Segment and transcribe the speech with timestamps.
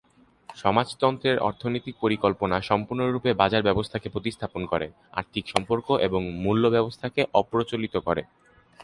[0.55, 4.87] সমাজতন্ত্রের অর্থনৈতিক পরিকল্পনা সম্পূর্ণরূপে বাজার ব্যবস্থাকে প্রতিস্থাপন করে,
[5.19, 8.21] আর্থিক সম্পর্ক এবং মূল্য ব্যবস্থাকে অপ্রচলিত করে।